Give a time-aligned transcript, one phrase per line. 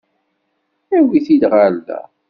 [0.95, 1.99] Awit-t-id ɣer da.